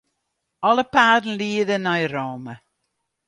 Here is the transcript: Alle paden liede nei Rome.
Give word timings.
Alle 0.67 0.85
paden 0.95 1.37
liede 1.41 1.77
nei 1.79 2.03
Rome. 2.13 2.53